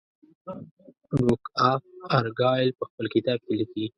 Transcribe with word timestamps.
ډوک 1.17 1.43
آف 1.71 1.83
ارګایل 2.19 2.69
په 2.77 2.83
خپل 2.89 3.05
کتاب 3.15 3.39
کې 3.45 3.53
لیکي. 3.59 3.85